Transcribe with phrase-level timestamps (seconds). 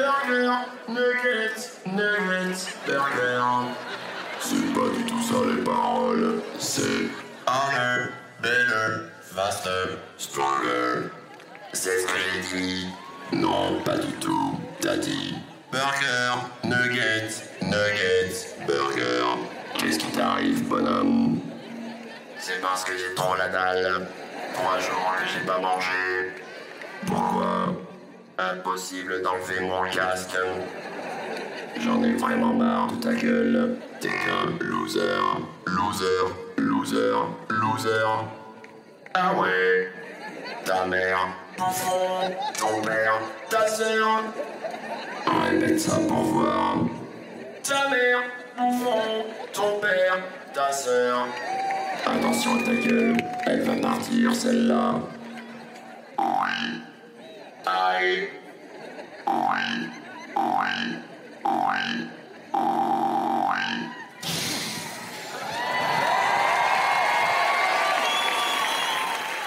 [0.00, 3.68] Burger, nuggets, nuggets, burger.
[4.40, 6.40] C'est pas du tout ça les paroles.
[6.58, 7.10] C'est
[7.46, 8.08] harder,
[8.40, 11.10] better, faster, stronger.
[11.74, 12.86] C'est ce que j'ai dit.
[13.34, 14.58] Non, pas du tout.
[14.80, 15.34] T'as dit
[15.70, 19.36] burger, nuggets, nuggets, burger.
[19.76, 21.40] Qu'est-ce qui t'arrive, bonhomme?
[22.38, 24.08] C'est parce que j'ai trop la dalle.
[24.54, 26.32] Trois jours que j'ai pas mangé.
[27.06, 27.59] Pourquoi?
[28.40, 30.34] Impossible d'enlever mon casque.
[31.78, 33.76] J'en ai vraiment marre de ta gueule.
[34.00, 35.00] T'es qu'un loser,
[35.66, 36.06] loser,
[36.56, 37.12] loser,
[37.50, 38.06] loser.
[39.12, 39.92] Ah ouais
[40.64, 41.28] Ta mère,
[41.58, 43.20] frère, ton père,
[43.50, 44.22] ta sœur.
[45.50, 46.76] Répète ça pour voir.
[47.62, 48.22] Ta mère,
[48.56, 50.18] frère, ton père,
[50.54, 51.26] ta sœur.
[52.06, 53.16] Attention à ta gueule,
[53.46, 54.94] elle va partir celle-là.
[56.18, 56.80] Oui.
[57.66, 58.39] Aïe.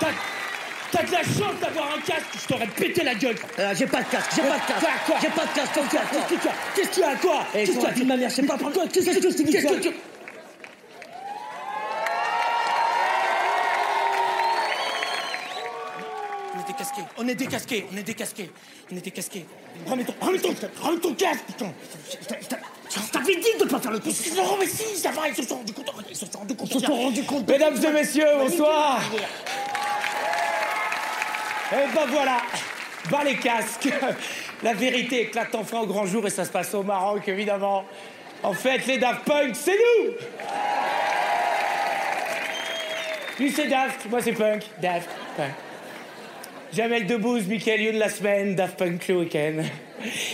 [0.00, 0.08] T'as
[0.92, 3.36] t'as de la chance d'avoir un casque, je t'aurais pété la gueule.
[3.58, 5.12] Euh, j'ai pas de casque, j'ai pas de casque.
[5.20, 6.00] J'ai pas de casque, comme toi.
[6.12, 8.30] Qu'est-ce que tu as Qu'est-ce que tu as quoi Qu'est-ce que tu as ma mère,
[8.30, 9.90] je sais pas Qu'est-ce que Qu'est-ce que tu qu'est-ce que tu
[17.16, 18.50] On est décasqués, on est décasqués,
[18.90, 19.46] on est décasqués, on est décasqués.
[19.86, 21.72] Remets ton, remets ton, remets ton casque, putain.
[22.90, 24.14] Je t'avais dit de pas faire le truc.
[24.36, 25.90] Non, mais si, ça va, ils se sont rendus compte.
[26.08, 26.68] Ils se sont rendus compte.
[26.70, 27.48] Ils se sont rendus compte.
[27.48, 29.00] Mesdames et messieurs, bonsoir.
[31.72, 32.38] Et ben voilà,
[33.10, 33.88] bas les casques.
[34.62, 37.84] La vérité éclate enfin au grand jour et ça se passe au Maroc, évidemment.
[38.42, 40.12] En fait, les Daft Punk, c'est nous
[43.38, 44.64] Lui, c'est Daft, moi, c'est Punk.
[44.80, 45.52] Daft Punk.
[46.72, 49.62] Jamel Debbouze, Michael Youn la semaine, Daft Punk le week-end.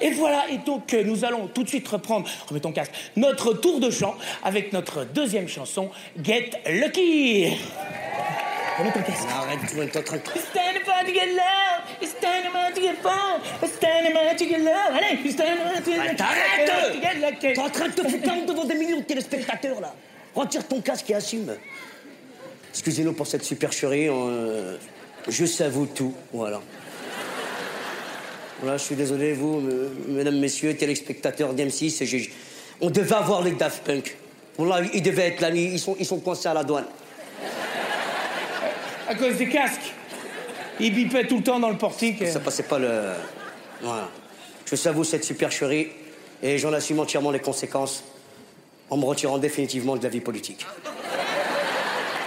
[0.00, 3.54] Et voilà, et donc euh, nous allons tout de suite reprendre, remets ton casque, notre
[3.54, 5.90] tour de chant avec notre deuxième chanson,
[6.22, 7.56] Get Lucky.
[8.78, 9.26] Remets ton casque.
[9.28, 10.22] Arrête, tu es en train de...
[10.22, 11.78] It's time to get love.
[12.00, 13.40] It's time to get fun.
[13.62, 14.92] It's time to get love.
[14.92, 17.54] Allez, it's time to get get lucky.
[17.54, 19.94] T'es en train de te foutre devant des millions de téléspectateurs, là.
[20.34, 21.56] Retire ton casque et assume.
[22.70, 24.08] Excusez-nous pour cette supercherie.
[24.08, 24.76] euh,
[25.28, 26.60] je s'avoue tout, voilà.
[28.60, 32.32] Voilà, je suis désolé, vous, me- mesdames, messieurs, téléspectateurs d'M6, j'ai-
[32.80, 34.16] on devait avoir les Daft Punk.
[34.56, 36.86] Voilà, ils devaient être là, ils sont, ils sont coincés à la douane.
[39.08, 39.92] À cause des casques.
[40.80, 42.26] Ils bipaient tout le temps dans le portique.
[42.26, 42.90] Ça passait pas le.
[43.80, 44.08] Voilà.
[44.70, 45.88] Je s'avoue cette supercherie
[46.42, 48.04] et j'en assume entièrement les conséquences
[48.90, 50.66] en me retirant définitivement de la vie politique.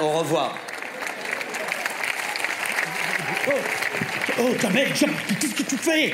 [0.00, 0.56] Au revoir.
[3.48, 6.12] Oh, ta mère, qu'est-ce que tu fais?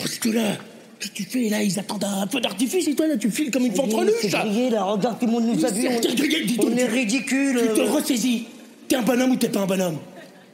[0.00, 0.56] Reste-là.
[1.00, 1.62] Qu'est-ce que tu fais là?
[1.62, 4.26] Ils attendent un peu d'artifice et toi là tu files comme une C'est ventreluche.
[4.26, 7.60] grillé, là, regarde, tout le monde nous a c'est- donc, On est ridicule.
[7.74, 8.46] Tu te ressaisis.
[8.88, 9.98] T'es un bonhomme ou t'es pas un bonhomme?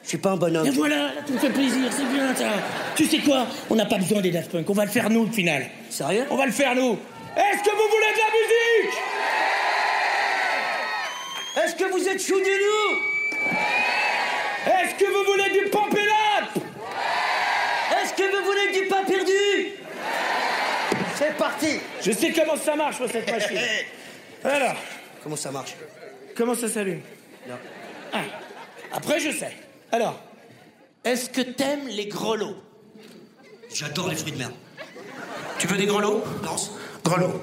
[0.03, 0.67] Je suis pas un bonhomme.
[0.67, 2.51] Et voilà, là, tu me fais plaisir, c'est bien ça.
[2.95, 3.47] Tu sais quoi?
[3.71, 5.67] On n'a pas besoin des Daft Punk, on va le faire nous, au final.
[5.89, 6.25] Sérieux?
[6.31, 6.93] On va le faire nous.
[7.37, 8.99] Est-ce que vous voulez de la musique?
[11.65, 12.99] Est-ce que vous êtes chou du loup
[14.95, 16.63] Est-ce que vous voulez du it up
[18.01, 19.73] Est-ce que vous voulez du pain perdu
[21.17, 23.59] C'est parti Je sais comment ça marche, moi, cette machine.
[24.45, 24.77] Alors,
[25.23, 25.75] Comment ça marche
[26.37, 27.01] comment ça s'allume
[27.49, 27.55] Non.
[28.13, 28.21] Ah,
[28.93, 29.57] Après, je sais.
[29.91, 30.21] Alors,
[31.03, 32.57] est-ce que t'aimes les grelots
[33.73, 34.51] J'adore les fruits de mer.
[35.59, 36.57] Tu veux des grelots Non.
[37.03, 37.41] Grelots.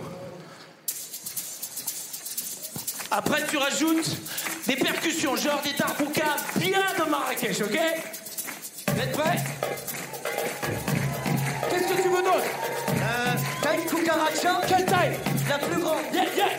[3.09, 4.09] Après, tu rajoutes
[4.67, 6.30] des percussions, genre des darboukas
[7.41, 7.79] Marrakech, ok
[8.87, 9.37] Vous êtes prêts
[11.69, 12.45] Qu'est-ce que tu veux d'autre
[12.89, 15.17] Euh, t'as une cucaracha Quelle taille
[15.49, 15.97] La plus grande.
[16.13, 16.50] Yeah, yeah.